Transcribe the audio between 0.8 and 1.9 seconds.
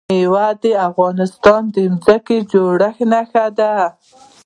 افغانستان د